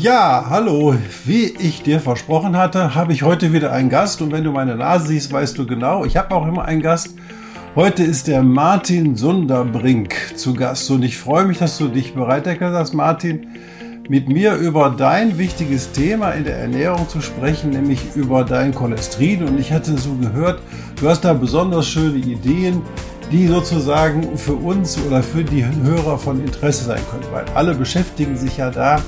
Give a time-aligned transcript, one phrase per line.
[0.00, 0.94] Ja, hallo.
[1.26, 4.74] Wie ich dir versprochen hatte, habe ich heute wieder einen Gast und wenn du meine
[4.74, 7.16] Nase siehst, weißt du genau, ich habe auch immer einen Gast.
[7.76, 12.46] Heute ist der Martin Sunderbrink zu Gast und ich freue mich, dass du dich bereit
[12.46, 13.48] erklärt hast, Martin,
[14.08, 19.42] mit mir über dein wichtiges Thema in der Ernährung zu sprechen, nämlich über dein Cholesterin.
[19.42, 20.62] Und ich hatte so gehört,
[20.98, 22.80] du hast da besonders schöne Ideen,
[23.30, 28.38] die sozusagen für uns oder für die Hörer von Interesse sein können, weil alle beschäftigen
[28.38, 28.98] sich ja da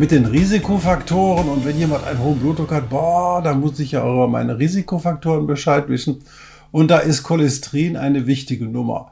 [0.00, 4.02] mit den Risikofaktoren und wenn jemand einen hohen Blutdruck hat, boah, da muss ich ja
[4.02, 6.22] auch über meine Risikofaktoren Bescheid wissen.
[6.72, 9.10] Und da ist Cholesterin eine wichtige Nummer.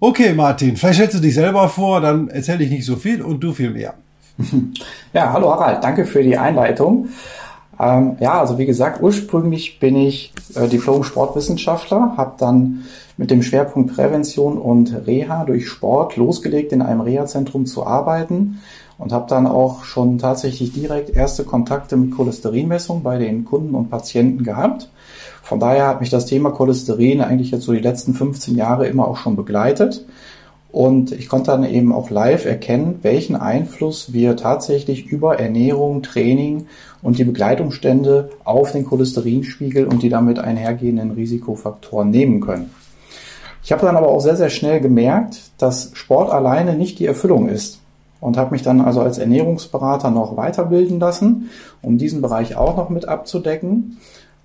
[0.00, 3.40] Okay, Martin, vielleicht stellst du dich selber vor, dann erzähle ich nicht so viel und
[3.40, 3.94] du viel mehr.
[5.12, 7.08] Ja, hallo Harald, danke für die Einleitung.
[7.78, 12.84] Ähm, ja, also wie gesagt, ursprünglich bin ich äh, Diplom-Sportwissenschaftler, habe dann
[13.18, 18.60] mit dem Schwerpunkt Prävention und Reha durch Sport losgelegt, in einem Reha-Zentrum zu arbeiten
[19.02, 23.90] und habe dann auch schon tatsächlich direkt erste Kontakte mit Cholesterinmessung bei den Kunden und
[23.90, 24.90] Patienten gehabt.
[25.42, 29.08] Von daher hat mich das Thema Cholesterin eigentlich jetzt so die letzten 15 Jahre immer
[29.08, 30.06] auch schon begleitet.
[30.70, 36.66] Und ich konnte dann eben auch live erkennen, welchen Einfluss wir tatsächlich über Ernährung, Training
[37.02, 42.70] und die Begleitumstände auf den Cholesterinspiegel und die damit einhergehenden Risikofaktoren nehmen können.
[43.64, 47.48] Ich habe dann aber auch sehr, sehr schnell gemerkt, dass Sport alleine nicht die Erfüllung
[47.48, 47.81] ist
[48.22, 51.50] und habe mich dann also als Ernährungsberater noch weiterbilden lassen,
[51.82, 53.98] um diesen Bereich auch noch mit abzudecken.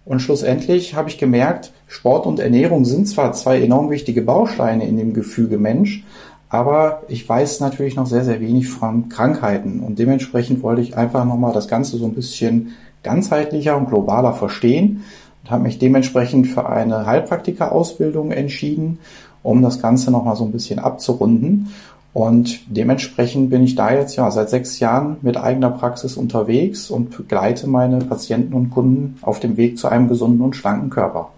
[0.03, 4.97] Und schlussendlich habe ich gemerkt, Sport und Ernährung sind zwar zwei enorm wichtige Bausteine in
[4.97, 6.03] dem Gefüge Mensch,
[6.49, 9.81] aber ich weiß natürlich noch sehr, sehr wenig von Krankheiten.
[9.81, 12.73] Und dementsprechend wollte ich einfach nochmal das Ganze so ein bisschen
[13.03, 15.03] ganzheitlicher und globaler verstehen
[15.43, 18.97] und habe mich dementsprechend für eine Heilpraktika-Ausbildung entschieden,
[19.43, 21.69] um das Ganze nochmal so ein bisschen abzurunden.
[22.17, 27.15] Und dementsprechend bin ich da jetzt ja seit sechs Jahren mit eigener Praxis unterwegs und
[27.15, 31.29] begleite meine Patienten und Kunden auf dem Weg zu einem gesunden und schlanken Körper.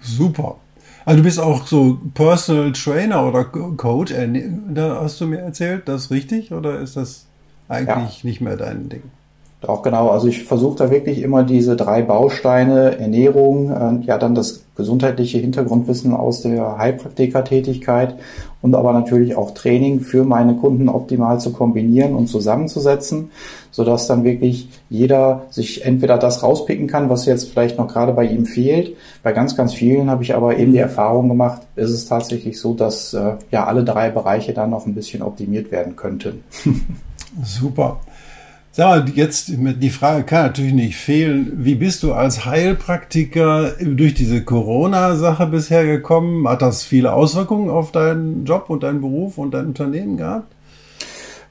[0.00, 0.54] Super.
[1.04, 4.14] Also du bist auch so Personal Trainer oder Coach,
[4.72, 7.26] da hast du mir erzählt, das ist richtig oder ist das
[7.68, 8.28] eigentlich ja.
[8.28, 9.02] nicht mehr dein Ding?
[9.66, 14.36] Auch genau, also ich versuche da wirklich immer diese drei Bausteine, Ernährung, äh, ja dann
[14.36, 18.14] das gesundheitliche Hintergrundwissen aus der Heilpraktikertätigkeit
[18.62, 23.30] und aber natürlich auch Training für meine Kunden optimal zu kombinieren und zusammenzusetzen,
[23.70, 28.24] sodass dann wirklich jeder sich entweder das rauspicken kann, was jetzt vielleicht noch gerade bei
[28.24, 28.96] ihm fehlt.
[29.22, 32.74] Bei ganz, ganz vielen habe ich aber eben die Erfahrung gemacht, ist es tatsächlich so,
[32.74, 36.42] dass äh, ja alle drei Bereiche dann noch ein bisschen optimiert werden könnten.
[37.42, 38.00] Super.
[38.76, 41.50] Sag mal, jetzt die Frage kann natürlich nicht fehlen.
[41.56, 46.46] Wie bist du als Heilpraktiker durch diese Corona-Sache bisher gekommen?
[46.46, 50.52] Hat das viele Auswirkungen auf deinen Job und deinen Beruf und dein Unternehmen gehabt?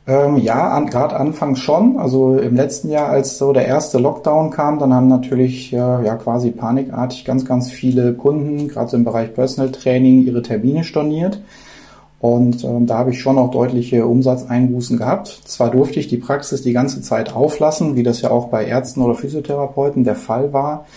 [0.05, 1.97] Ähm, ja, an, gerade anfangs schon.
[1.97, 6.17] Also im letzten Jahr, als so der erste Lockdown kam, dann haben natürlich äh, ja
[6.17, 11.41] quasi panikartig ganz, ganz viele Kunden, gerade so im Bereich Personal Training, ihre Termine storniert.
[12.25, 15.27] Und ähm, da habe ich schon auch deutliche Umsatzeinbußen gehabt.
[15.45, 19.03] Zwar durfte ich die Praxis die ganze Zeit auflassen, wie das ja auch bei Ärzten
[19.03, 20.87] oder Physiotherapeuten der Fall war.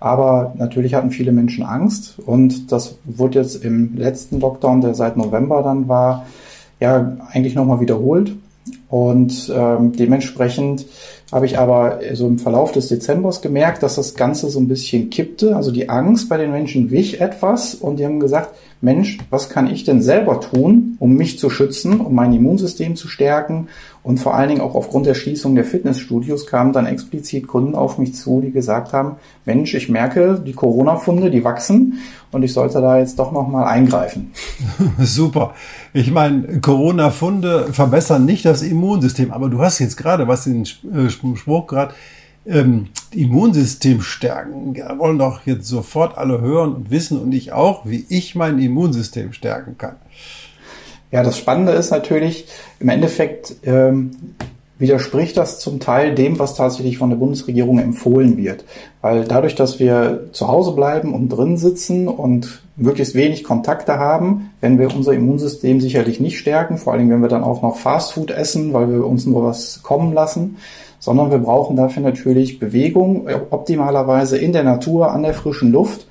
[0.00, 5.16] Aber natürlich hatten viele Menschen Angst und das wurde jetzt im letzten Lockdown, der seit
[5.16, 6.26] November dann war,
[6.80, 8.32] ja eigentlich nochmal wiederholt.
[8.88, 10.86] Und ähm, dementsprechend
[11.30, 15.10] habe ich aber so im Verlauf des Dezembers gemerkt, dass das Ganze so ein bisschen
[15.10, 15.54] kippte.
[15.54, 18.50] Also die Angst bei den Menschen wich etwas und die haben gesagt,
[18.82, 23.06] Mensch, was kann ich denn selber tun, um mich zu schützen, um mein Immunsystem zu
[23.06, 23.68] stärken?
[24.02, 27.98] Und vor allen Dingen auch aufgrund der Schließung der Fitnessstudios kamen dann explizit Kunden auf
[27.98, 32.00] mich zu, die gesagt haben, Mensch, ich merke, die Corona-Funde, die wachsen
[32.32, 34.32] und ich sollte da jetzt doch nochmal eingreifen.
[34.98, 35.54] Super.
[35.92, 41.06] Ich meine, Corona-Funde verbessern nicht das Immunsystem, aber du hast jetzt gerade was in den
[41.06, 41.94] äh, Spruch gerade
[42.46, 44.74] ähm, Immunsystem stärken.
[44.74, 48.58] Ja, wollen doch jetzt sofort alle hören und wissen und ich auch, wie ich mein
[48.58, 49.96] Immunsystem stärken kann.
[51.10, 52.46] Ja, das Spannende ist natürlich,
[52.80, 54.12] im Endeffekt ähm,
[54.78, 58.64] widerspricht das zum Teil dem, was tatsächlich von der Bundesregierung empfohlen wird.
[59.00, 64.50] Weil dadurch, dass wir zu Hause bleiben und drin sitzen und möglichst wenig Kontakte haben,
[64.60, 68.30] wenn wir unser Immunsystem sicherlich nicht stärken, vor allem wenn wir dann auch noch Fastfood
[68.30, 70.56] essen, weil wir uns nur was kommen lassen,
[71.02, 76.06] sondern wir brauchen dafür natürlich Bewegung, optimalerweise in der Natur, an der frischen Luft.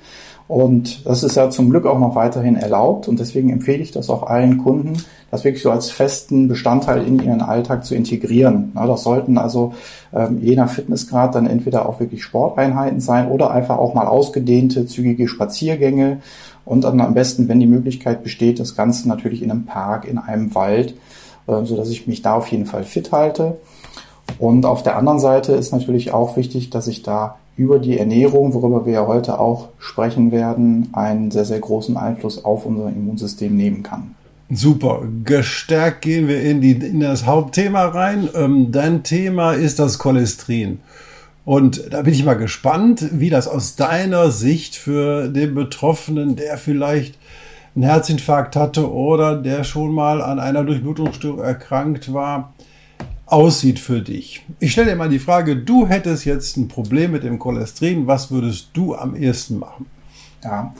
[0.48, 4.10] Und das ist ja zum Glück auch noch weiterhin erlaubt und deswegen empfehle ich das
[4.10, 4.92] auch allen Kunden,
[5.30, 8.72] das wirklich so als festen Bestandteil in ihren Alltag zu integrieren.
[8.74, 9.72] das sollten also
[10.12, 14.84] ähm, je nach Fitnessgrad dann entweder auch wirklich Sporteinheiten sein oder einfach auch mal ausgedehnte,
[14.84, 16.20] zügige Spaziergänge
[16.66, 20.18] und dann am besten, wenn die Möglichkeit besteht, das Ganze natürlich in einem Park, in
[20.18, 20.96] einem Wald,
[21.46, 23.56] äh, so dass ich mich da auf jeden Fall fit halte.
[24.42, 28.54] Und auf der anderen Seite ist natürlich auch wichtig, dass ich da über die Ernährung,
[28.54, 33.56] worüber wir ja heute auch sprechen werden, einen sehr, sehr großen Einfluss auf unser Immunsystem
[33.56, 34.16] nehmen kann.
[34.50, 35.02] Super.
[35.22, 38.28] Gestärkt gehen wir in, die, in das Hauptthema rein.
[38.34, 40.80] Ähm, dein Thema ist das Cholesterin.
[41.44, 46.58] Und da bin ich mal gespannt, wie das aus deiner Sicht für den Betroffenen, der
[46.58, 47.16] vielleicht
[47.76, 52.51] einen Herzinfarkt hatte oder der schon mal an einer Durchblutungsstörung erkrankt war,
[53.32, 54.44] aussieht für dich.
[54.60, 58.30] Ich stelle dir mal die Frage, du hättest jetzt ein Problem mit dem Cholesterin, was
[58.30, 59.86] würdest du am ehesten machen?
[60.44, 60.74] Ja,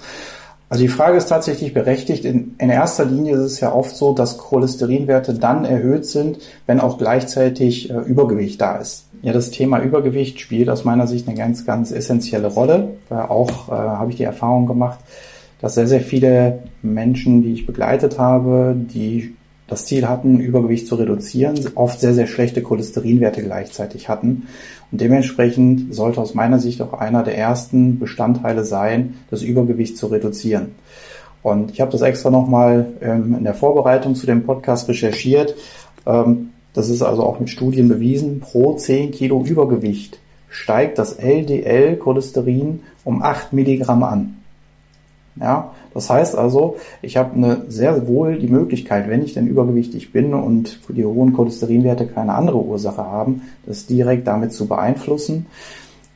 [0.68, 2.24] also die Frage ist tatsächlich berechtigt.
[2.24, 6.80] In, in erster Linie ist es ja oft so, dass Cholesterinwerte dann erhöht sind, wenn
[6.80, 9.06] auch gleichzeitig äh, Übergewicht da ist.
[9.22, 12.96] Ja, das Thema Übergewicht spielt aus meiner Sicht eine ganz, ganz essentielle Rolle.
[13.10, 14.98] Äh, auch äh, habe ich die Erfahrung gemacht,
[15.60, 19.36] dass sehr, sehr viele Menschen, die ich begleitet habe, die
[19.72, 24.46] das Ziel hatten, Übergewicht zu reduzieren, oft sehr, sehr schlechte Cholesterinwerte gleichzeitig hatten.
[24.90, 30.08] Und dementsprechend sollte aus meiner Sicht auch einer der ersten Bestandteile sein, das Übergewicht zu
[30.08, 30.72] reduzieren.
[31.42, 35.56] Und ich habe das extra nochmal ähm, in der Vorbereitung zu dem Podcast recherchiert.
[36.06, 38.40] Ähm, das ist also auch mit Studien bewiesen.
[38.40, 40.18] Pro 10 Kilo Übergewicht
[40.50, 44.41] steigt das LDL-Cholesterin um 8 Milligramm an.
[45.40, 50.12] Ja, das heißt also, ich habe eine sehr wohl die Möglichkeit, wenn ich denn übergewichtig
[50.12, 55.46] bin und die hohen Cholesterinwerte keine andere Ursache haben, das direkt damit zu beeinflussen.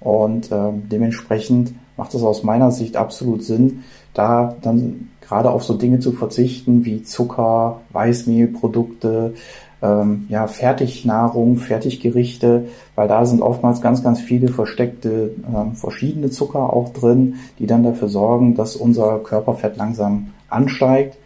[0.01, 5.75] Und äh, dementsprechend macht es aus meiner Sicht absolut Sinn, da dann gerade auf so
[5.75, 9.35] Dinge zu verzichten wie Zucker, Weißmehlprodukte,
[9.83, 16.73] ähm, ja, Fertignahrung, Fertiggerichte, weil da sind oftmals ganz, ganz viele versteckte ähm, verschiedene Zucker
[16.73, 21.19] auch drin, die dann dafür sorgen, dass unser Körperfett langsam ansteigt.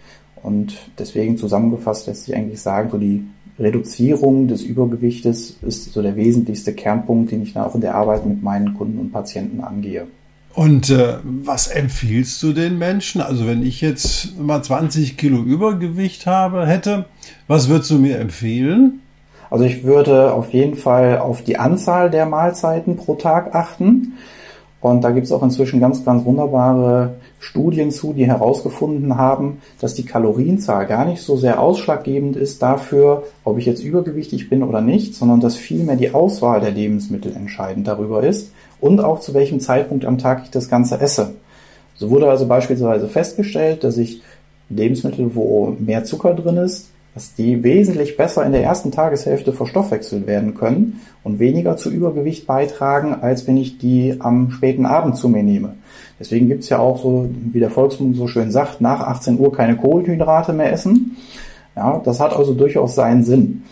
[0.43, 3.25] Und deswegen zusammengefasst lässt sich eigentlich sagen, so die
[3.59, 8.25] Reduzierung des Übergewichtes ist so der wesentlichste Kernpunkt, den ich dann auch in der Arbeit
[8.25, 10.07] mit meinen Kunden und Patienten angehe.
[10.55, 13.21] Und äh, was empfiehlst du den Menschen?
[13.21, 17.05] Also wenn ich jetzt mal 20 Kilo Übergewicht habe, hätte,
[17.47, 19.01] was würdest du mir empfehlen?
[19.49, 24.15] Also ich würde auf jeden Fall auf die Anzahl der Mahlzeiten pro Tag achten.
[24.81, 29.95] Und da gibt es auch inzwischen ganz, ganz wunderbare Studien zu, die herausgefunden haben, dass
[29.95, 34.81] die Kalorienzahl gar nicht so sehr ausschlaggebend ist dafür, ob ich jetzt übergewichtig bin oder
[34.81, 39.61] nicht, sondern dass vielmehr die Auswahl der Lebensmittel entscheidend darüber ist und auch zu welchem
[39.61, 41.35] Zeitpunkt am Tag ich das Ganze esse.
[41.97, 44.23] So wurde also beispielsweise festgestellt, dass ich
[44.71, 50.27] Lebensmittel, wo mehr Zucker drin ist, dass die wesentlich besser in der ersten Tageshälfte verstoffwechselt
[50.27, 55.29] werden können und weniger zu Übergewicht beitragen, als wenn ich die am späten Abend zu
[55.29, 55.75] mir nehme.
[56.19, 59.77] Deswegen gibt's ja auch so, wie der Volksmund so schön sagt, nach 18 Uhr keine
[59.77, 61.17] Kohlenhydrate mehr essen.
[61.75, 63.63] Ja, das hat also durchaus seinen Sinn.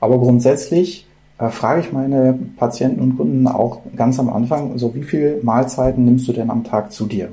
[0.00, 1.07] Aber grundsätzlich
[1.38, 6.04] äh, frage ich meine Patienten und Kunden auch ganz am Anfang, so wie viele Mahlzeiten
[6.04, 7.32] nimmst du denn am Tag zu dir?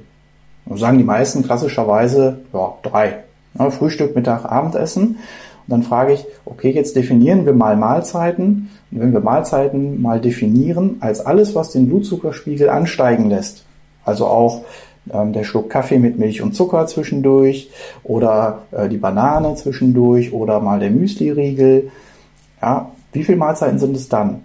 [0.65, 3.23] Und sagen die meisten klassischerweise, ja, drei.
[3.57, 5.07] Ja, Frühstück, Mittag, Abendessen.
[5.07, 5.17] Und
[5.67, 8.69] dann frage ich, okay, jetzt definieren wir mal Mahlzeiten.
[8.91, 13.65] Und wenn wir Mahlzeiten mal definieren als alles, was den Blutzuckerspiegel ansteigen lässt,
[14.03, 14.63] also auch
[15.11, 17.71] ähm, der Schluck Kaffee mit Milch und Zucker zwischendurch
[18.03, 21.91] oder äh, die Banane zwischendurch oder mal der Müsli-Riegel,
[22.61, 24.43] ja, wie viele Mahlzeiten sind es dann?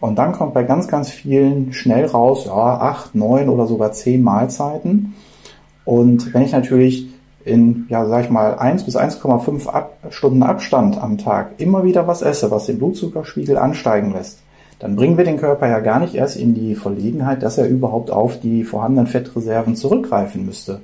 [0.00, 4.22] Und dann kommt bei ganz, ganz vielen schnell raus, ja, acht, neun oder sogar zehn
[4.22, 5.14] Mahlzeiten.
[5.84, 7.08] Und wenn ich natürlich
[7.44, 12.06] in, ja, sag ich mal, 1 bis 1,5 Ab Stunden Abstand am Tag immer wieder
[12.06, 14.40] was esse, was den Blutzuckerspiegel ansteigen lässt,
[14.78, 18.10] dann bringen wir den Körper ja gar nicht erst in die Verlegenheit, dass er überhaupt
[18.10, 20.80] auf die vorhandenen Fettreserven zurückgreifen müsste.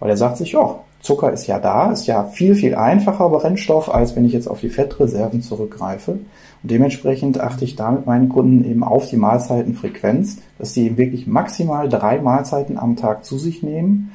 [0.00, 3.94] Weil er sagt sich, ja, Zucker ist ja da, ist ja viel, viel einfacher Brennstoff,
[3.94, 6.12] als wenn ich jetzt auf die Fettreserven zurückgreife.
[6.12, 10.96] Und dementsprechend achte ich da mit meinen Kunden eben auf die Mahlzeitenfrequenz, dass die eben
[10.96, 14.12] wirklich maximal drei Mahlzeiten am Tag zu sich nehmen.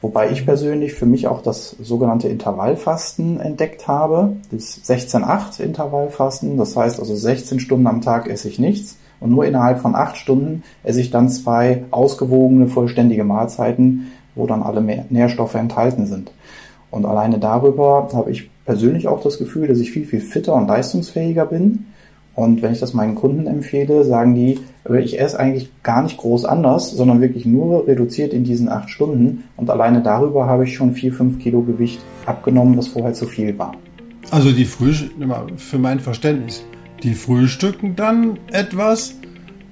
[0.00, 6.56] Wobei ich persönlich für mich auch das sogenannte Intervallfasten entdeckt habe, das 16-8 Intervallfasten.
[6.56, 10.16] Das heißt also 16 Stunden am Tag esse ich nichts und nur innerhalb von acht
[10.16, 16.32] Stunden esse ich dann zwei ausgewogene, vollständige Mahlzeiten, wo dann alle Nährstoffe enthalten sind.
[16.90, 20.68] Und alleine darüber habe ich persönlich auch das Gefühl, dass ich viel, viel fitter und
[20.68, 21.86] leistungsfähiger bin
[22.34, 24.58] Und wenn ich das meinen Kunden empfehle, sagen die,
[25.02, 29.44] ich esse eigentlich gar nicht groß anders, sondern wirklich nur reduziert in diesen acht Stunden.
[29.56, 33.58] Und alleine darüber habe ich schon vier, fünf Kilo Gewicht abgenommen, was vorher zu viel
[33.58, 33.72] war.
[34.30, 35.12] Also die Frühstück,
[35.56, 36.64] für mein Verständnis,
[37.02, 39.14] die frühstücken dann etwas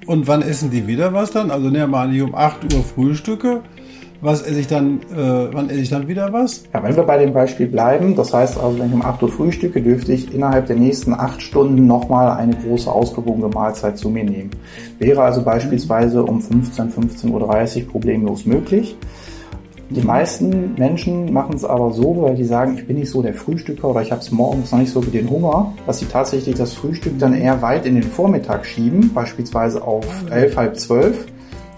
[0.05, 1.49] und wann essen die wieder was dann?
[1.49, 3.61] Also nehmen wir mal nicht um 8 Uhr Frühstücke
[4.21, 6.63] was esse ich dann, äh, wann esse ich dann wieder was?
[6.73, 9.29] Ja, wenn wir bei dem Beispiel bleiben, das heißt also, wenn ich um 8 Uhr
[9.29, 14.23] frühstücke, dürfte ich innerhalb der nächsten 8 Stunden nochmal eine große ausgewogene Mahlzeit zu mir
[14.23, 14.51] nehmen.
[14.99, 18.95] Wäre also beispielsweise um 15, 15.30 Uhr problemlos möglich.
[19.89, 23.33] Die meisten Menschen machen es aber so, weil die sagen, ich bin nicht so der
[23.33, 26.55] Frühstücker oder ich habe es morgens noch nicht so wie den Hunger, dass sie tatsächlich
[26.55, 31.25] das Frühstück dann eher weit in den Vormittag schieben, beispielsweise auf 11, halb 12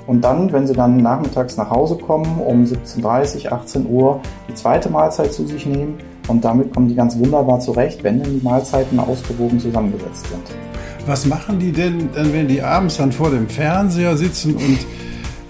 [0.05, 4.19] und dann, wenn sie dann nachmittags nach Hause kommen, um 17.30, 18 Uhr
[4.49, 5.97] die zweite Mahlzeit zu sich nehmen.
[6.27, 10.41] Und damit kommen die ganz wunderbar zurecht, wenn denn die Mahlzeiten ausgewogen zusammengesetzt sind.
[11.05, 14.79] Was machen die denn, wenn die abends dann vor dem Fernseher sitzen und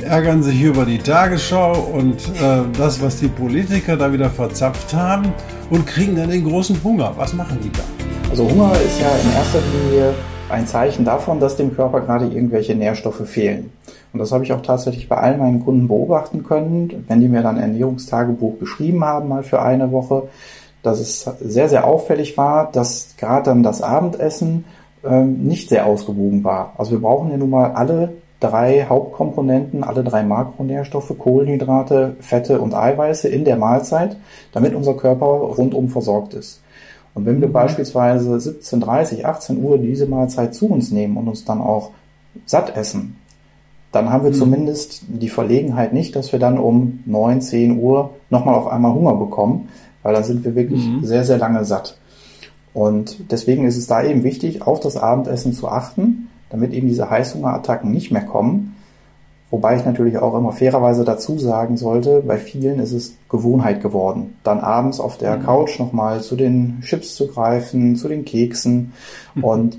[0.04, 5.32] ärgern sich über die Tagesschau und äh, das, was die Politiker da wieder verzapft haben
[5.70, 7.14] und kriegen dann den großen Hunger?
[7.18, 7.84] Was machen die da?
[8.30, 10.14] Also Hunger ist ja in erster Linie
[10.50, 13.72] ein Zeichen davon, dass dem Körper gerade irgendwelche Nährstoffe fehlen.
[14.14, 17.42] Und das habe ich auch tatsächlich bei allen meinen Kunden beobachten können, wenn die mir
[17.42, 20.30] dann ein Ernährungstagebuch geschrieben haben, mal für eine Woche,
[20.84, 24.66] dass es sehr, sehr auffällig war, dass gerade dann das Abendessen
[25.04, 26.74] ähm, nicht sehr ausgewogen war.
[26.78, 32.76] Also wir brauchen ja nun mal alle drei Hauptkomponenten, alle drei Makronährstoffe, Kohlenhydrate, Fette und
[32.76, 34.18] Eiweiße in der Mahlzeit,
[34.52, 36.62] damit unser Körper rundum versorgt ist.
[37.16, 37.54] Und wenn wir mhm.
[37.54, 41.92] beispielsweise 17, 30, 18 Uhr diese Mahlzeit zu uns nehmen und uns dann auch
[42.46, 43.16] satt essen,
[43.94, 44.36] dann haben wir mhm.
[44.36, 49.14] zumindest die Verlegenheit nicht, dass wir dann um 9, 10 Uhr nochmal auf einmal Hunger
[49.14, 49.70] bekommen,
[50.02, 51.06] weil dann sind wir wirklich mhm.
[51.06, 51.96] sehr, sehr lange satt.
[52.74, 57.10] Und deswegen ist es da eben wichtig, auf das Abendessen zu achten, damit eben diese
[57.10, 58.76] Heißhungerattacken nicht mehr kommen.
[59.52, 64.36] Wobei ich natürlich auch immer fairerweise dazu sagen sollte, bei vielen ist es Gewohnheit geworden,
[64.44, 65.44] dann abends auf der mhm.
[65.44, 68.94] Couch nochmal zu den Chips zu greifen, zu den Keksen.
[69.36, 69.44] Mhm.
[69.44, 69.78] Und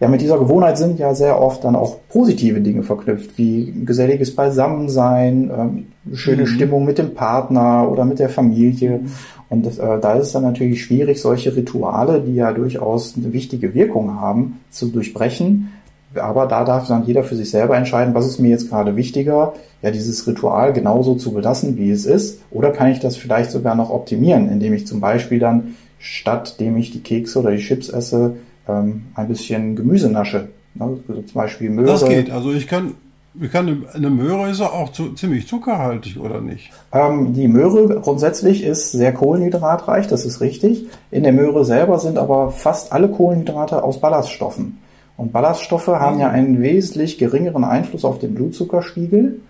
[0.00, 4.34] ja, mit dieser Gewohnheit sind ja sehr oft dann auch positive Dinge verknüpft, wie geselliges
[4.34, 6.46] Beisammensein, ähm, schöne mhm.
[6.46, 8.98] Stimmung mit dem Partner oder mit der Familie.
[8.98, 9.12] Mhm.
[9.48, 13.74] Und äh, da ist es dann natürlich schwierig, solche Rituale, die ja durchaus eine wichtige
[13.74, 15.70] Wirkung haben, zu durchbrechen,
[16.14, 19.54] aber da darf dann jeder für sich selber entscheiden, was ist mir jetzt gerade wichtiger,
[19.82, 23.74] ja, dieses Ritual genauso zu belassen, wie es ist, oder kann ich das vielleicht sogar
[23.74, 27.88] noch optimieren, indem ich zum Beispiel dann, statt dem ich die Kekse oder die Chips
[27.88, 28.36] esse,
[28.68, 30.48] ähm, ein bisschen Gemüse nasche.
[30.78, 31.86] Also zum Beispiel Möhre.
[31.86, 32.94] Das geht, also ich kann,
[33.40, 36.70] ich kann eine Möhre ist auch zu, ziemlich zuckerhaltig, oder nicht?
[36.92, 40.86] Ähm, die Möhre grundsätzlich ist sehr kohlenhydratreich, das ist richtig.
[41.10, 44.78] In der Möhre selber sind aber fast alle Kohlenhydrate aus Ballaststoffen.
[45.16, 49.40] Und Ballaststoffe haben ja einen wesentlich geringeren Einfluss auf den Blutzuckerspiegel.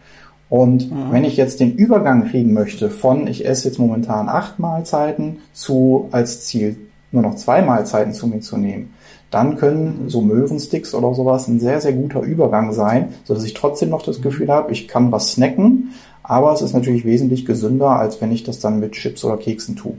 [0.48, 1.10] Und mhm.
[1.10, 6.08] wenn ich jetzt den Übergang kriegen möchte von, ich esse jetzt momentan acht Mahlzeiten zu
[6.12, 6.76] als Ziel
[7.10, 8.92] nur noch zwei Mahlzeiten zu mir zu nehmen,
[9.30, 13.54] dann können so Möhrensticks oder sowas ein sehr, sehr guter Übergang sein, so dass ich
[13.54, 15.92] trotzdem noch das Gefühl habe, ich kann was snacken,
[16.22, 19.76] aber es ist natürlich wesentlich gesünder, als wenn ich das dann mit Chips oder Keksen
[19.76, 19.94] tue.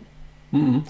[0.51, 0.83] Mhm.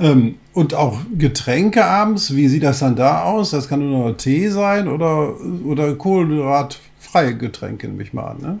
[0.00, 3.50] Ähm, und auch Getränke abends, wie sieht das dann da aus?
[3.50, 5.34] Das kann nur noch Tee sein oder,
[5.64, 8.38] oder kohlenhydratfreie Getränke, nehme ich mal an.
[8.40, 8.58] Ne?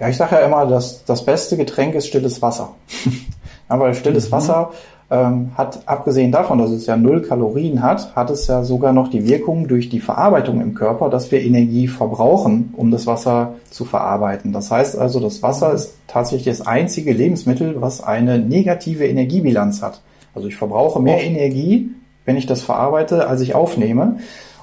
[0.00, 2.74] Ja, ich sage ja immer, dass das beste Getränk ist stilles Wasser.
[3.68, 4.32] Aber stilles mhm.
[4.32, 4.72] Wasser
[5.10, 9.08] ähm, hat, abgesehen davon, dass es ja null Kalorien hat, hat es ja sogar noch
[9.08, 13.86] die Wirkung durch die Verarbeitung im Körper, dass wir Energie verbrauchen, um das Wasser zu
[13.86, 14.52] verarbeiten.
[14.52, 20.02] Das heißt also, das Wasser ist tatsächlich das einzige Lebensmittel, was eine negative Energiebilanz hat.
[20.34, 21.90] Also ich verbrauche mehr Energie,
[22.26, 24.18] wenn ich das verarbeite, als ich aufnehme.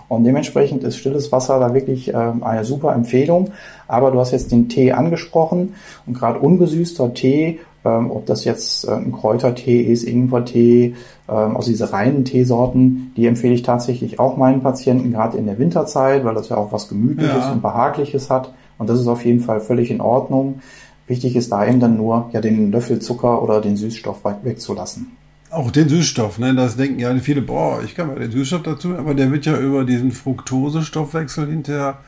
[0.07, 3.49] Und dementsprechend ist stilles Wasser da wirklich äh, eine super Empfehlung.
[3.87, 5.73] Aber du hast jetzt den Tee angesprochen
[6.05, 10.95] und gerade ungesüßter Tee, ähm, ob das jetzt äh, ein Kräutertee ist, Ingwertee,
[11.29, 15.59] ähm, aus diese reinen Teesorten, die empfehle ich tatsächlich auch meinen Patienten, gerade in der
[15.59, 17.51] Winterzeit, weil das ja auch was Gemütliches ja.
[17.51, 18.53] und Behagliches hat.
[18.77, 20.59] Und das ist auf jeden Fall völlig in Ordnung.
[21.07, 25.11] Wichtig ist da eben dann nur, ja, den Löffel Zucker oder den Süßstoff wegzulassen.
[25.51, 26.53] Auch den Süßstoff, ne?
[26.55, 29.57] Das denken ja viele, boah, ich kann mal den Süßstoff dazu, aber der wird ja
[29.57, 31.99] über diesen Fructose-Stoffwechsel hinterher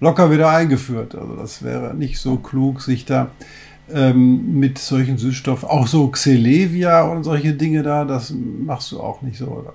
[0.00, 1.14] locker wieder eingeführt.
[1.14, 3.28] Also das wäre nicht so klug, sich da
[3.92, 9.22] ähm, mit solchen Süßstoffen, auch so Xelevia und solche Dinge da, das machst du auch
[9.22, 9.74] nicht so, oder?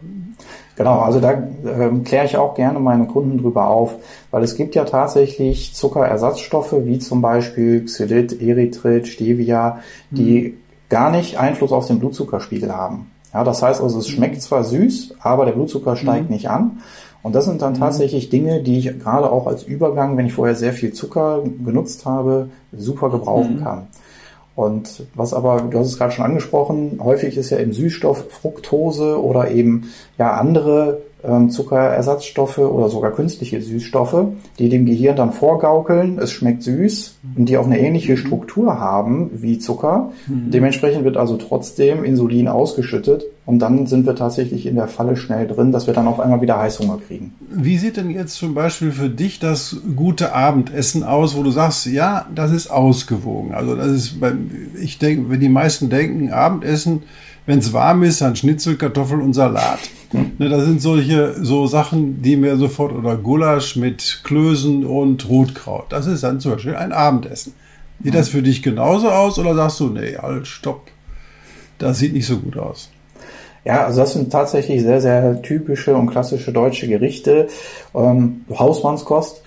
[0.75, 3.95] Genau, also da ähm, kläre ich auch gerne meine Kunden drüber auf,
[4.31, 10.53] weil es gibt ja tatsächlich Zuckerersatzstoffe, wie zum Beispiel Xylit, Erythrit, Stevia, die hm.
[10.89, 13.11] gar nicht Einfluss auf den Blutzuckerspiegel haben.
[13.33, 16.35] Ja, das heißt also, es schmeckt zwar süß, aber der Blutzucker steigt mhm.
[16.35, 16.81] nicht an.
[17.23, 17.79] Und das sind dann mhm.
[17.79, 22.05] tatsächlich Dinge, die ich gerade auch als Übergang, wenn ich vorher sehr viel Zucker genutzt
[22.05, 23.63] habe, super gebrauchen mhm.
[23.63, 23.87] kann.
[24.55, 29.21] Und was aber, du hast es gerade schon angesprochen, häufig ist ja im Süßstoff Fructose
[29.21, 34.25] oder eben ja andere ähm, Zuckerersatzstoffe oder sogar künstliche Süßstoffe,
[34.59, 39.29] die dem Gehirn dann vorgaukeln, es schmeckt süß und die auch eine ähnliche Struktur haben
[39.33, 40.11] wie Zucker.
[40.27, 40.51] Mhm.
[40.51, 45.47] Dementsprechend wird also trotzdem Insulin ausgeschüttet und dann sind wir tatsächlich in der Falle schnell
[45.47, 47.33] drin, dass wir dann auf einmal wieder Heißhunger kriegen.
[47.49, 51.87] Wie sieht denn jetzt zum Beispiel für dich das gute Abendessen aus, wo du sagst,
[51.87, 53.53] ja, das ist ausgewogen?
[53.55, 54.15] Also das ist,
[54.79, 57.03] ich denke, wenn die meisten denken, Abendessen,
[57.47, 59.79] wenn es warm ist, dann Schnitzel, Kartoffel und Salat.
[60.37, 65.85] Ne, das sind solche so Sachen, die mir sofort oder Gulasch mit Klößen und Rotkraut.
[65.87, 67.53] Das ist dann zum Beispiel ein Abendessen.
[68.03, 70.91] Sieht das für dich genauso aus oder sagst du, nee, halt, stopp,
[71.77, 72.90] das sieht nicht so gut aus?
[73.63, 77.47] Ja, also das sind tatsächlich sehr, sehr typische und klassische deutsche Gerichte,
[77.93, 79.43] ähm, Hausmannskost.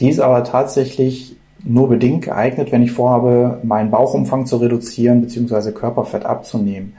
[0.00, 5.72] Die ist aber tatsächlich nur bedingt geeignet, wenn ich vorhabe, meinen Bauchumfang zu reduzieren bzw.
[5.72, 6.94] Körperfett abzunehmen.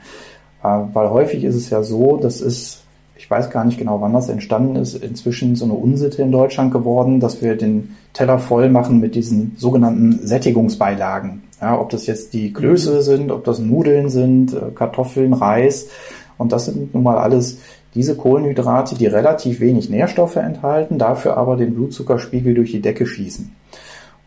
[0.64, 2.86] Äh, weil häufig ist es ja so, das ist
[3.18, 6.72] ich weiß gar nicht genau, wann das entstanden ist, inzwischen so eine Unsitte in Deutschland
[6.72, 11.44] geworden, dass wir den Teller voll machen mit diesen sogenannten Sättigungsbeilagen.
[11.62, 15.88] Ja, ob das jetzt die Klöße sind, ob das Nudeln sind, äh, Kartoffeln, Reis.
[16.38, 17.60] Und das sind nun mal alles
[17.94, 23.56] diese Kohlenhydrate, die relativ wenig Nährstoffe enthalten, dafür aber den Blutzuckerspiegel durch die Decke schießen.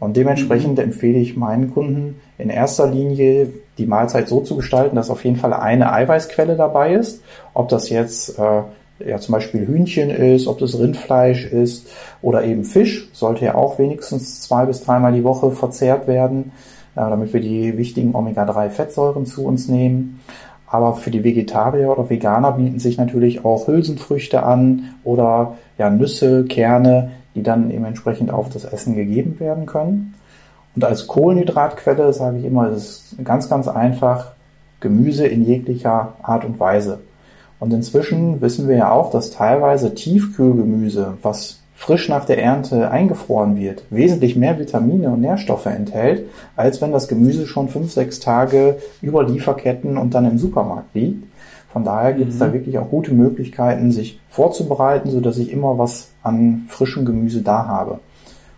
[0.00, 0.84] Und dementsprechend mhm.
[0.84, 5.36] empfehle ich meinen Kunden in erster Linie die Mahlzeit so zu gestalten, dass auf jeden
[5.36, 7.22] Fall eine Eiweißquelle dabei ist.
[7.54, 8.62] Ob das jetzt äh,
[9.06, 11.88] ja zum Beispiel Hühnchen ist, ob das Rindfleisch ist
[12.22, 16.52] oder eben Fisch, sollte ja auch wenigstens zwei bis dreimal die Woche verzehrt werden,
[16.94, 20.20] äh, damit wir die wichtigen Omega-3-Fettsäuren zu uns nehmen.
[20.70, 26.44] Aber für die Vegetarier oder Veganer bieten sich natürlich auch Hülsenfrüchte an oder ja Nüsse,
[26.44, 30.14] Kerne, die dann eben entsprechend auf das Essen gegeben werden können.
[30.75, 34.32] Und als Kohlenhydratquelle sage ich immer, es ist ganz, ganz einfach
[34.80, 37.00] Gemüse in jeglicher Art und Weise.
[37.61, 43.56] Und inzwischen wissen wir ja auch, dass teilweise Tiefkühlgemüse, was frisch nach der Ernte eingefroren
[43.56, 48.78] wird, wesentlich mehr Vitamine und Nährstoffe enthält, als wenn das Gemüse schon fünf, sechs Tage
[49.00, 51.22] über Lieferketten und dann im Supermarkt liegt.
[51.72, 52.40] Von daher gibt es mhm.
[52.40, 57.42] da wirklich auch gute Möglichkeiten, sich vorzubereiten, so dass ich immer was an frischem Gemüse
[57.42, 58.00] da habe.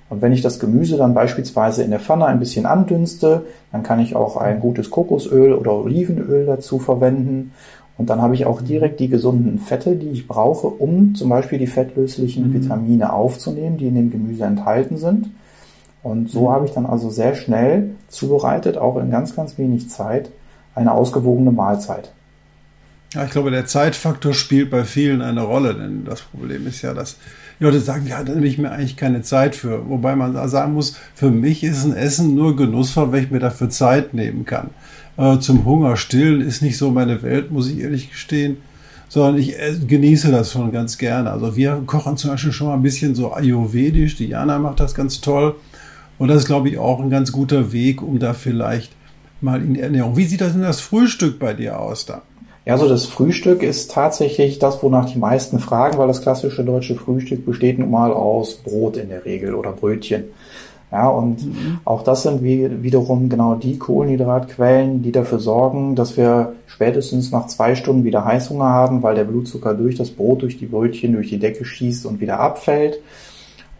[0.09, 4.01] Und wenn ich das Gemüse dann beispielsweise in der Pfanne ein bisschen andünste, dann kann
[4.01, 7.53] ich auch ein gutes Kokosöl oder Olivenöl dazu verwenden
[8.01, 11.59] und dann habe ich auch direkt die gesunden Fette, die ich brauche, um zum Beispiel
[11.59, 12.55] die fettlöslichen mhm.
[12.55, 15.29] Vitamine aufzunehmen, die in dem Gemüse enthalten sind.
[16.03, 16.53] Und so mhm.
[16.53, 20.31] habe ich dann also sehr schnell zubereitet, auch in ganz, ganz wenig Zeit,
[20.75, 22.11] eine ausgewogene Mahlzeit.
[23.13, 26.95] Ja, ich glaube, der Zeitfaktor spielt bei vielen eine Rolle, denn das Problem ist ja,
[26.95, 27.19] dass
[27.59, 29.91] die Leute sagen, ja, da nehme ich mir eigentlich keine Zeit für.
[29.91, 33.69] Wobei man sagen muss, für mich ist ein Essen nur genussvoll, wenn ich mir dafür
[33.69, 34.71] Zeit nehmen kann
[35.17, 38.59] äh, zum Hunger stillen ist nicht so meine Welt, muss ich ehrlich gestehen,
[39.09, 41.31] sondern ich äh, genieße das schon ganz gerne.
[41.31, 44.95] Also wir kochen zum Beispiel schon mal ein bisschen so ayurvedisch, die Jana macht das
[44.95, 45.57] ganz toll
[46.19, 48.93] und das ist, glaube ich, auch ein ganz guter Weg, um da vielleicht
[49.41, 50.17] mal in die Ernährung.
[50.17, 52.23] Wie sieht das denn das Frühstück bei dir aus da?
[52.67, 56.95] Ja, so das Frühstück ist tatsächlich das, wonach die meisten fragen, weil das klassische deutsche
[56.95, 60.25] Frühstück besteht nun mal aus Brot in der Regel oder Brötchen.
[60.93, 61.79] Ja, und mhm.
[61.85, 67.47] auch das sind wie, wiederum genau die Kohlenhydratquellen, die dafür sorgen, dass wir spätestens nach
[67.47, 71.29] zwei Stunden wieder Heißhunger haben, weil der Blutzucker durch das Brot, durch die Brötchen, durch
[71.29, 72.99] die Decke schießt und wieder abfällt.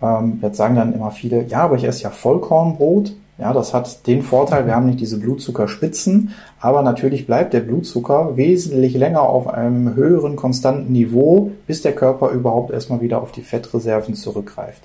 [0.01, 3.13] Ähm, jetzt sagen dann immer viele, ja, aber ich esse ja Vollkornbrot.
[3.39, 8.37] Ja, das hat den Vorteil, wir haben nicht diese Blutzuckerspitzen, aber natürlich bleibt der Blutzucker
[8.37, 13.41] wesentlich länger auf einem höheren konstanten Niveau, bis der Körper überhaupt erstmal wieder auf die
[13.41, 14.83] Fettreserven zurückgreift.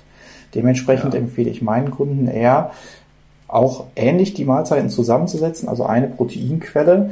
[0.56, 1.20] Dementsprechend ja.
[1.20, 2.70] empfehle ich meinen Kunden eher,
[3.46, 7.10] auch ähnlich die Mahlzeiten zusammenzusetzen, also eine Proteinquelle,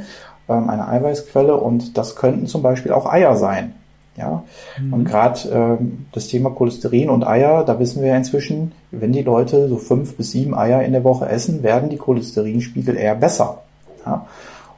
[0.49, 3.73] ähm, eine Eiweißquelle und das könnten zum Beispiel auch Eier sein.
[4.17, 4.43] Ja,
[4.79, 4.93] mhm.
[4.93, 9.23] und gerade ähm, das Thema Cholesterin und Eier, da wissen wir ja inzwischen, wenn die
[9.23, 13.61] Leute so fünf bis sieben Eier in der Woche essen, werden die Cholesterinspiegel eher besser.
[14.05, 14.25] Ja?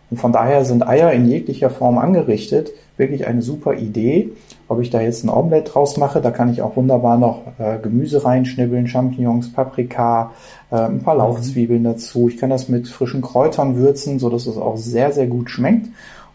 [0.09, 4.31] Und von daher sind Eier in jeglicher Form angerichtet wirklich eine super Idee.
[4.69, 7.79] Ob ich da jetzt ein Omelette draus mache, da kann ich auch wunderbar noch äh,
[7.81, 10.31] Gemüse reinschnibbeln, Champignons, Paprika,
[10.71, 11.21] äh, ein paar mhm.
[11.21, 12.27] Lauchzwiebeln dazu.
[12.27, 15.87] Ich kann das mit frischen Kräutern würzen, so dass es auch sehr, sehr gut schmeckt.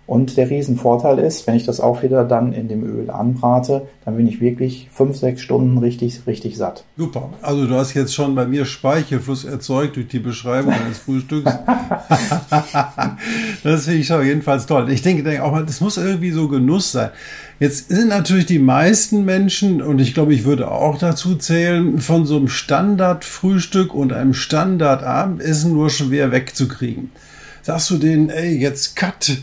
[0.04, 4.16] Und der Riesenvorteil ist, wenn ich das auch wieder dann in dem Öl anbrate, dann
[4.16, 6.84] bin ich wirklich fünf, sechs Stunden richtig, richtig satt.
[6.96, 7.30] Super.
[7.40, 11.50] Also du hast jetzt schon bei mir Speichelfluss erzeugt durch die Beschreibung deines Frühstücks.
[13.62, 14.90] das finde ich schon jedenfalls toll.
[14.90, 17.10] Ich denke, denke auch, das muss irgendwie so Genuss sein.
[17.62, 22.27] Jetzt sind natürlich die meisten Menschen, und ich glaube, ich würde auch dazu zählen, von
[22.27, 27.12] so einem Standardfrühstück und einem Standardabendessen nur schwer wegzukriegen.
[27.62, 29.38] Sagst du denen, ey, jetzt cut,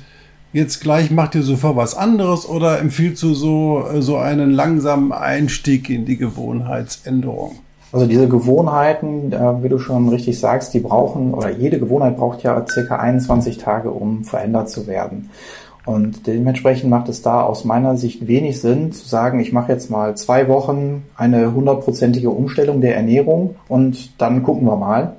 [0.51, 5.89] jetzt gleich macht ihr sofort was anderes oder empfiehlst du so, so einen langsamen Einstieg
[5.89, 7.59] in die Gewohnheitsänderung?
[7.93, 12.43] Also diese Gewohnheiten, äh, wie du schon richtig sagst, die brauchen, oder jede Gewohnheit braucht
[12.43, 15.29] ja circa 21 Tage, um verändert zu werden.
[15.89, 19.89] Und dementsprechend macht es da aus meiner Sicht wenig Sinn zu sagen, ich mache jetzt
[19.89, 25.15] mal zwei Wochen eine hundertprozentige Umstellung der Ernährung und dann gucken wir mal.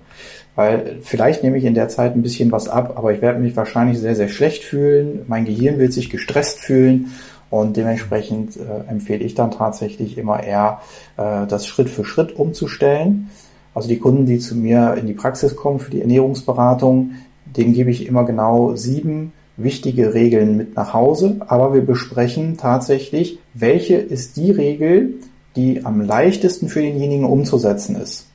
[0.54, 3.56] Weil vielleicht nehme ich in der Zeit ein bisschen was ab, aber ich werde mich
[3.56, 5.22] wahrscheinlich sehr, sehr schlecht fühlen.
[5.26, 7.10] Mein Gehirn wird sich gestresst fühlen.
[7.50, 10.82] Und dementsprechend äh, empfehle ich dann tatsächlich immer eher,
[11.16, 13.28] äh, das Schritt für Schritt umzustellen.
[13.74, 17.10] Also die Kunden, die zu mir in die Praxis kommen für die Ernährungsberatung,
[17.44, 21.36] denen gebe ich immer genau sieben wichtige Regeln mit nach Hause.
[21.46, 25.14] Aber wir besprechen tatsächlich, welche ist die Regel,
[25.56, 28.26] die am leichtesten für denjenigen umzusetzen ist.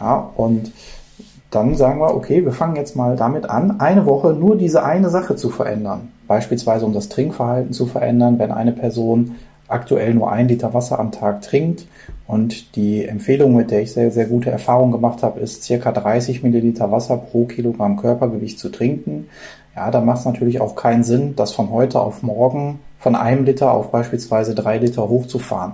[0.00, 0.72] Ja, und
[1.50, 5.10] dann sagen wir, okay, wir fangen jetzt mal damit an, eine Woche nur diese eine
[5.10, 6.08] Sache zu verändern.
[6.26, 9.36] Beispielsweise um das Trinkverhalten zu verändern, wenn eine Person
[9.68, 11.86] aktuell nur ein Liter Wasser am Tag trinkt
[12.26, 16.42] und die Empfehlung, mit der ich sehr, sehr gute Erfahrungen gemacht habe, ist circa 30
[16.42, 19.28] Milliliter Wasser pro Kilogramm Körpergewicht zu trinken.
[19.74, 23.44] Ja, dann macht es natürlich auch keinen Sinn, das von heute auf morgen von einem
[23.44, 25.72] Liter auf beispielsweise drei Liter hochzufahren.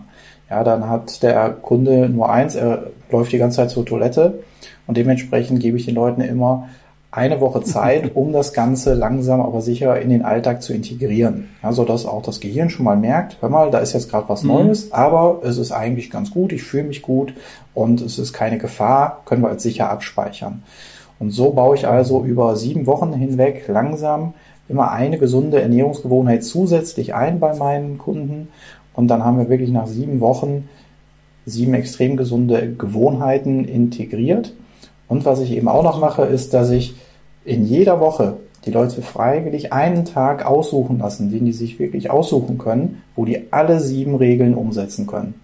[0.49, 4.43] Ja, dann hat der Kunde nur eins, er läuft die ganze Zeit zur Toilette
[4.87, 6.69] und dementsprechend gebe ich den Leuten immer
[7.11, 11.51] eine Woche Zeit, um das Ganze langsam aber sicher in den Alltag zu integrieren.
[11.63, 14.43] Ja, sodass auch das Gehirn schon mal merkt, hör mal, da ist jetzt gerade was
[14.43, 14.51] mhm.
[14.51, 17.35] Neues, aber es ist eigentlich ganz gut, ich fühle mich gut
[17.75, 20.63] und es ist keine Gefahr, können wir als sicher abspeichern.
[21.19, 24.35] Und so baue ich also über sieben Wochen hinweg langsam
[24.69, 28.49] immer eine gesunde Ernährungsgewohnheit zusätzlich ein bei meinen Kunden.
[28.95, 30.69] Und dann haben wir wirklich nach sieben Wochen
[31.47, 34.55] sieben extrem gesunde Gewohnheiten integriert.
[35.09, 36.95] Und was ich eben auch noch mache, ist, dass ich
[37.45, 42.59] in jeder Woche die Leute freiwillig einen Tag aussuchen lassen, den die sich wirklich aussuchen
[42.59, 45.35] können, wo die alle sieben Regeln umsetzen können.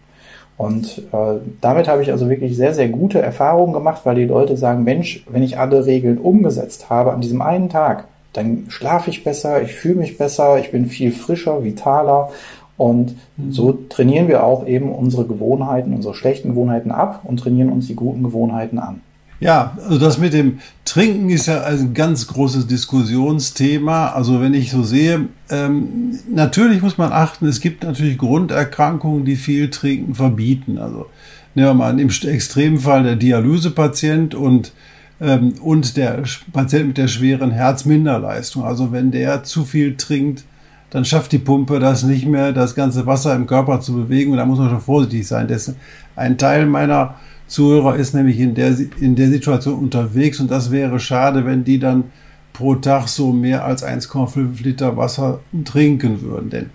[0.56, 4.56] Und äh, damit habe ich also wirklich sehr, sehr gute Erfahrungen gemacht, weil die Leute
[4.56, 9.24] sagen, Mensch, wenn ich alle Regeln umgesetzt habe an diesem einen Tag, dann schlafe ich
[9.24, 12.30] besser, ich fühle mich besser, ich bin viel frischer, vitaler.
[12.76, 13.52] Und mhm.
[13.52, 17.94] so trainieren wir auch eben unsere Gewohnheiten, unsere schlechten Gewohnheiten ab und trainieren uns die
[17.94, 19.00] guten Gewohnheiten an.
[19.44, 24.06] Ja, also das mit dem Trinken ist ja ein ganz großes Diskussionsthema.
[24.06, 29.36] Also wenn ich so sehe, ähm, natürlich muss man achten, es gibt natürlich Grunderkrankungen, die
[29.36, 30.78] viel Trinken verbieten.
[30.78, 31.10] Also
[31.54, 34.72] nehmen wir mal an, im Extremfall der Dialysepatient und
[35.20, 36.22] ähm, und der
[36.54, 38.64] Patient mit der schweren Herzminderleistung.
[38.64, 40.44] Also wenn der zu viel trinkt,
[40.88, 44.30] dann schafft die Pumpe das nicht mehr, das ganze Wasser im Körper zu bewegen.
[44.30, 45.48] Und da muss man schon vorsichtig sein.
[45.48, 45.74] Das
[46.16, 47.16] ein Teil meiner
[47.54, 51.78] Zuhörer ist nämlich in der, in der Situation unterwegs und das wäre schade, wenn die
[51.78, 52.04] dann
[52.52, 56.50] pro Tag so mehr als 1,5 Liter Wasser trinken würden.
[56.50, 56.70] Denn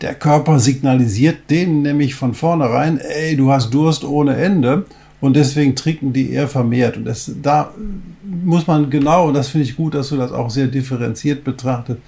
[0.00, 4.86] der Körper signalisiert denen nämlich von vornherein, ey, du hast Durst ohne Ende
[5.20, 6.96] und deswegen trinken die eher vermehrt.
[6.96, 7.74] Und das, da
[8.22, 11.98] muss man genau, und das finde ich gut, dass du das auch sehr differenziert betrachtet,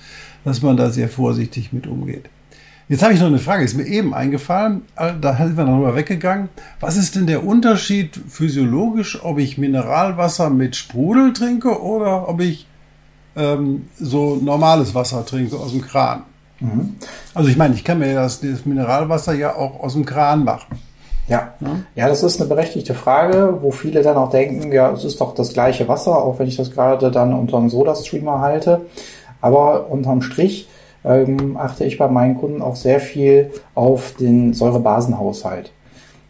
[0.44, 2.30] dass man da sehr vorsichtig mit umgeht.
[2.92, 5.96] Jetzt habe ich noch eine Frage, ist mir eben eingefallen, äh, da sind wir darüber
[5.96, 6.50] weggegangen.
[6.78, 12.66] Was ist denn der Unterschied physiologisch, ob ich Mineralwasser mit Sprudel trinke oder ob ich
[13.35, 16.24] ähm, so normales Wasser trinke aus dem Kran?
[16.61, 16.96] Mhm.
[17.33, 20.78] Also ich meine, ich kann mir das, das, Mineralwasser ja auch aus dem Kran machen.
[21.28, 21.55] Ja.
[21.61, 25.18] ja, ja, das ist eine berechtigte Frage, wo viele dann auch denken, ja, es ist
[25.18, 28.83] doch das gleiche Wasser, auch wenn ich das gerade dann unter einem Soda-Streamer halte.
[29.40, 30.68] Aber unterm Strich
[31.04, 35.72] ähm, achte ich bei meinen Kunden auch sehr viel auf den Säurebasenhaushalt.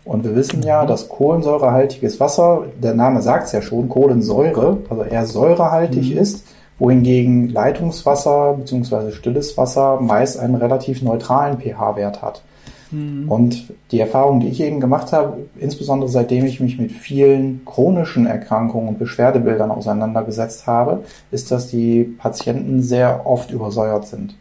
[0.04, 0.88] Und wir wissen ja, mhm.
[0.88, 6.18] dass kohlensäurehaltiges Wasser, der Name sagt es ja schon, Kohlensäure, also eher säurehaltig mhm.
[6.18, 6.44] ist,
[6.78, 9.12] wohingegen Leitungswasser bzw.
[9.12, 12.42] stilles Wasser meist einen relativ neutralen pH-Wert hat.
[12.90, 13.30] Mhm.
[13.30, 18.26] Und die Erfahrung, die ich eben gemacht habe, insbesondere seitdem ich mich mit vielen chronischen
[18.26, 24.34] Erkrankungen und Beschwerdebildern auseinandergesetzt habe, ist, dass die Patienten sehr oft übersäuert sind.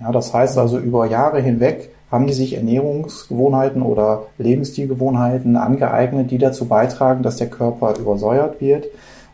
[0.00, 6.38] Ja, das heißt also, über Jahre hinweg haben die sich Ernährungsgewohnheiten oder Lebensstilgewohnheiten angeeignet, die
[6.38, 8.86] dazu beitragen, dass der Körper übersäuert wird.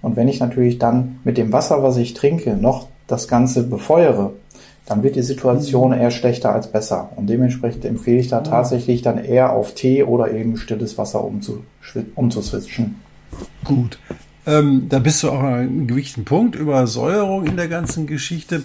[0.02, 4.32] Und wenn ich natürlich dann mit dem Wasser, was ich trinke, noch das Ganze befeuere,
[4.84, 7.10] dann wird die Situation eher schlechter als besser.
[7.16, 12.96] Und dementsprechend empfehle ich da tatsächlich dann eher auf Tee oder eben stilles Wasser umzuswitchen.
[13.64, 13.98] Gut.
[14.46, 16.54] Ähm, da bist du auch an einem gewichtigen Punkt.
[16.54, 18.62] Übersäuerung in der ganzen Geschichte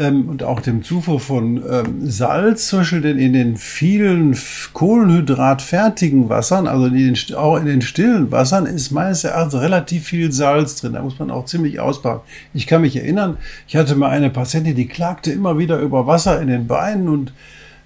[0.00, 4.36] ähm, und auch dem Zufuhr von ähm, Salz, zum Beispiel denn in den vielen
[4.72, 10.32] kohlenhydratfertigen Wassern, also in den, auch in den stillen Wassern, ist meines Erachtens relativ viel
[10.32, 10.94] Salz drin.
[10.94, 12.20] Da muss man auch ziemlich ausbauen.
[12.54, 13.36] Ich kann mich erinnern,
[13.68, 17.32] ich hatte mal eine Patientin, die klagte immer wieder über Wasser in den Beinen und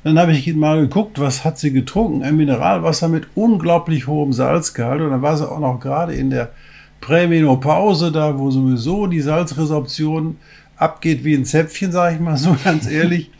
[0.05, 2.23] dann habe ich mal geguckt, was hat sie getrunken?
[2.23, 5.01] Ein Mineralwasser mit unglaublich hohem Salzgehalt.
[5.01, 6.51] Und dann war sie auch noch gerade in der
[7.01, 10.37] Prämenopause, da wo sowieso die Salzresorption
[10.77, 13.31] abgeht wie ein Zäpfchen, sage ich mal so ganz ehrlich,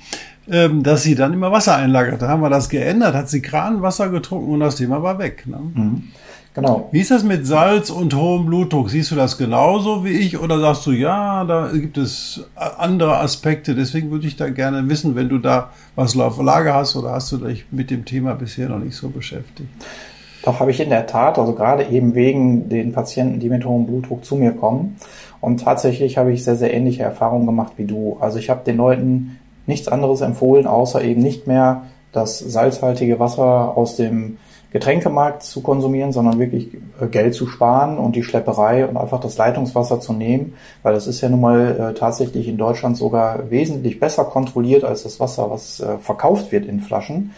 [0.51, 2.23] ähm, dass sie dann immer Wasser einlagert.
[2.23, 5.45] Da haben wir das geändert, hat sie Kranenwasser getrunken und das Thema war weg.
[5.47, 5.59] Ne?
[5.75, 6.03] Mhm.
[6.55, 6.89] Genau.
[6.93, 8.89] Wie ist das mit Salz und hohem Blutdruck?
[8.89, 12.45] Siehst du das genauso wie ich oder sagst du, ja, da gibt es
[12.79, 13.75] andere Aspekte?
[13.75, 17.33] Deswegen würde ich da gerne wissen, wenn du da was auf Lager hast oder hast
[17.33, 19.69] du dich mit dem Thema bisher noch nicht so beschäftigt?
[20.45, 23.87] Doch, habe ich in der Tat, also gerade eben wegen den Patienten, die mit hohem
[23.87, 24.97] Blutdruck zu mir kommen.
[25.45, 28.17] Und tatsächlich habe ich sehr, sehr ähnliche Erfahrungen gemacht wie du.
[28.19, 33.77] Also ich habe den Leuten nichts anderes empfohlen, außer eben nicht mehr das salzhaltige Wasser
[33.77, 34.39] aus dem
[34.73, 36.69] Getränkemarkt zu konsumieren, sondern wirklich
[37.01, 41.07] äh, Geld zu sparen und die Schlepperei und einfach das Leitungswasser zu nehmen, weil das
[41.07, 45.51] ist ja nun mal äh, tatsächlich in Deutschland sogar wesentlich besser kontrolliert als das Wasser,
[45.51, 47.33] was äh, verkauft wird in Flaschen.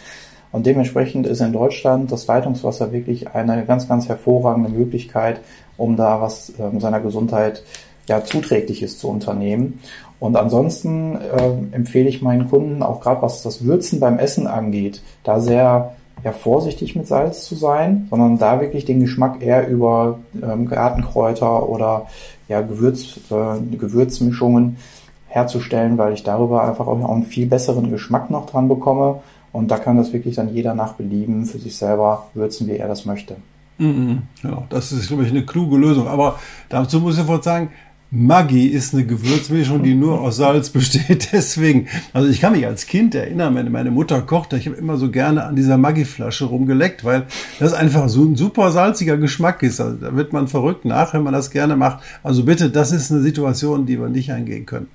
[0.52, 5.40] Und dementsprechend ist in Deutschland das Leitungswasser wirklich eine ganz, ganz hervorragende Möglichkeit,
[5.76, 7.64] um da was ähm, seiner Gesundheit
[8.08, 9.80] ja zuträgliches zu unternehmen.
[10.18, 15.02] Und ansonsten äh, empfehle ich meinen Kunden auch gerade was das Würzen beim Essen angeht,
[15.24, 20.18] da sehr ja, vorsichtig mit Salz zu sein, sondern da wirklich den Geschmack eher über
[20.42, 22.06] ähm, Gartenkräuter oder
[22.48, 24.78] ja, Gewürz, äh, Gewürzmischungen
[25.28, 29.20] herzustellen, weil ich darüber einfach auch einen viel besseren Geschmack noch dran bekomme
[29.52, 32.88] und da kann das wirklich dann jeder nach Belieben für sich selber würzen, wie er
[32.88, 33.36] das möchte.
[33.78, 34.22] Mhm.
[34.42, 36.08] Ja, das ist, glaube ich, eine kluge Lösung.
[36.08, 36.38] Aber
[36.68, 37.70] dazu muss ich sofort sagen,
[38.12, 41.30] Maggi ist eine Gewürzmischung, die nur aus Salz besteht.
[41.32, 44.96] Deswegen, also ich kann mich als Kind erinnern, wenn meine Mutter kochte, ich habe immer
[44.96, 47.24] so gerne an dieser Maggi-Flasche rumgeleckt, weil
[47.58, 49.80] das einfach so ein super salziger Geschmack ist.
[49.80, 52.02] Also da wird man verrückt nach, wenn man das gerne macht.
[52.22, 54.88] Also bitte, das ist eine Situation, die wir nicht eingehen können.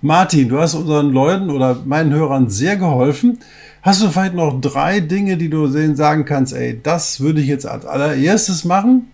[0.00, 3.38] Martin, du hast unseren Leuten oder meinen Hörern sehr geholfen.
[3.82, 7.48] Hast du vielleicht noch drei Dinge, die du sehen sagen kannst, ey, das würde ich
[7.48, 9.08] jetzt als allererstes machen?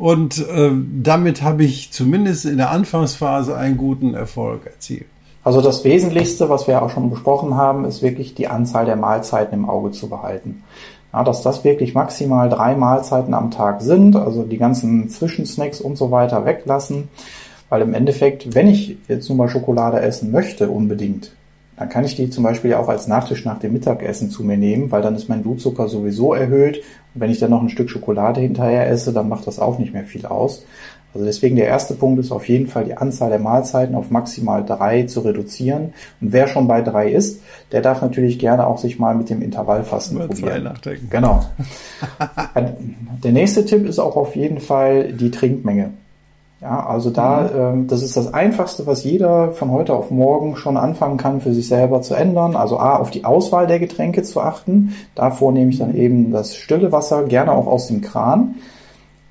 [0.00, 0.70] Und äh,
[1.02, 5.04] damit habe ich zumindest in der Anfangsphase einen guten Erfolg erzielt.
[5.44, 9.52] Also das Wesentlichste, was wir auch schon besprochen haben, ist wirklich die Anzahl der Mahlzeiten
[9.52, 10.62] im Auge zu behalten.
[11.12, 15.98] Ja, dass das wirklich maximal drei Mahlzeiten am Tag sind, also die ganzen Zwischensnacks und
[15.98, 17.08] so weiter weglassen.
[17.68, 21.32] Weil im Endeffekt, wenn ich jetzt nun mal Schokolade essen möchte, unbedingt,
[21.80, 24.90] dann kann ich die zum Beispiel auch als Nachtisch nach dem Mittagessen zu mir nehmen,
[24.90, 26.82] weil dann ist mein Blutzucker sowieso erhöht.
[27.14, 29.94] Und wenn ich dann noch ein Stück Schokolade hinterher esse, dann macht das auch nicht
[29.94, 30.66] mehr viel aus.
[31.14, 34.62] Also deswegen der erste Punkt ist auf jeden Fall die Anzahl der Mahlzeiten auf maximal
[34.62, 35.94] drei zu reduzieren.
[36.20, 37.40] Und wer schon bei drei ist,
[37.72, 40.64] der darf natürlich gerne auch sich mal mit dem Intervallfasten Über probieren.
[40.64, 41.08] nachdenken.
[41.08, 41.46] Genau.
[43.24, 45.92] der nächste Tipp ist auch auf jeden Fall die Trinkmenge.
[46.60, 47.58] Ja, also da, mhm.
[47.58, 51.54] ähm, das ist das Einfachste, was jeder von heute auf morgen schon anfangen kann, für
[51.54, 52.54] sich selber zu ändern.
[52.54, 54.94] Also A, auf die Auswahl der Getränke zu achten.
[55.14, 58.56] Davor nehme ich dann eben das stille Wasser, gerne auch aus dem Kran.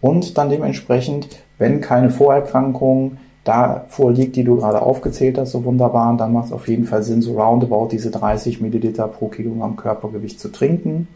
[0.01, 1.27] Und dann dementsprechend,
[1.59, 6.53] wenn keine Vorerkrankung da vorliegt, die du gerade aufgezählt hast, so wunderbar, dann macht es
[6.53, 11.07] auf jeden Fall Sinn, so roundabout diese 30 Milliliter pro Kilogramm Körpergewicht zu trinken.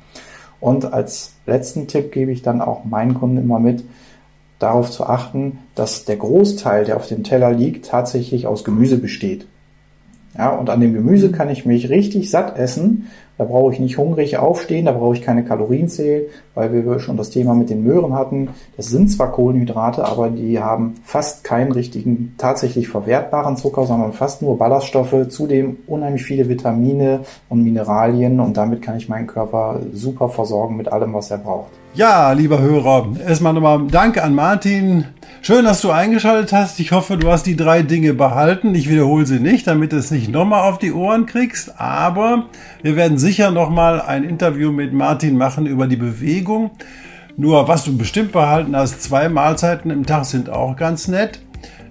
[0.60, 3.84] Und als letzten Tipp gebe ich dann auch meinen Kunden immer mit,
[4.64, 9.46] darauf zu achten, dass der Großteil, der auf dem Teller liegt, tatsächlich aus Gemüse besteht.
[10.38, 13.10] Ja, und an dem Gemüse kann ich mich richtig satt essen.
[13.38, 17.18] Da brauche ich nicht hungrig aufstehen, da brauche ich keine Kalorien zählen, weil wir schon
[17.18, 18.50] das Thema mit den Möhren hatten.
[18.78, 24.44] Das sind zwar Kohlenhydrate, aber die haben fast keinen richtigen, tatsächlich verwertbaren Zucker, sondern fast
[24.44, 30.30] nur Ballaststoffe, zudem unheimlich viele Vitamine und Mineralien und damit kann ich meinen Körper super
[30.30, 31.83] versorgen mit allem, was er braucht.
[31.96, 35.06] Ja, lieber Hörer, erstmal nochmal Danke an Martin.
[35.44, 36.80] Schön, dass du eingeschaltet hast.
[36.80, 38.74] Ich hoffe, du hast die drei Dinge behalten.
[38.74, 41.80] Ich wiederhole sie nicht, damit du es nicht nochmal auf die Ohren kriegst.
[41.80, 42.46] Aber
[42.82, 46.72] wir werden sicher nochmal ein Interview mit Martin machen über die Bewegung.
[47.38, 51.43] Nur was du bestimmt behalten hast, zwei Mahlzeiten im Tag sind auch ganz nett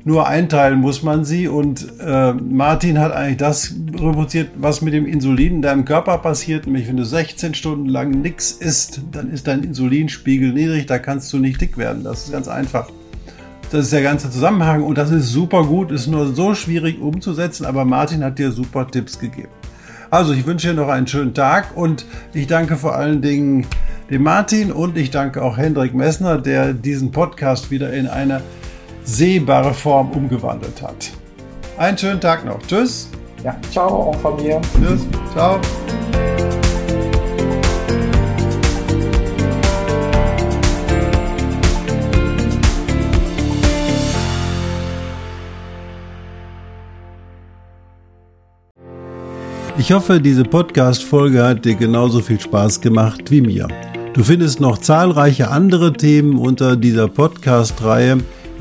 [0.04, 1.48] nur einteilen muss man sie.
[1.48, 6.66] Und äh, Martin hat eigentlich das reproduziert, was mit dem Insulin in deinem Körper passiert.
[6.66, 11.32] Nämlich, wenn du 16 Stunden lang nichts isst, dann ist dein Insulinspiegel niedrig, da kannst
[11.32, 12.04] du nicht dick werden.
[12.04, 12.88] Das ist ganz einfach
[13.72, 17.64] das ist der ganze Zusammenhang und das ist super gut, ist nur so schwierig umzusetzen,
[17.64, 19.48] aber Martin hat dir super Tipps gegeben.
[20.10, 23.66] Also ich wünsche dir noch einen schönen Tag und ich danke vor allen Dingen
[24.10, 28.42] dem Martin und ich danke auch Hendrik Messner, der diesen Podcast wieder in eine
[29.04, 31.10] sehbare Form umgewandelt hat.
[31.78, 32.58] Einen schönen Tag noch.
[32.66, 33.08] Tschüss.
[33.42, 34.60] Ja, ciao auch von mir.
[34.78, 35.06] Tschüss.
[35.32, 35.58] Ciao.
[49.78, 53.66] Ich hoffe, diese Podcast-Folge hat dir genauso viel Spaß gemacht wie mir.
[54.12, 58.18] Du findest noch zahlreiche andere Themen unter dieser Podcast-Reihe,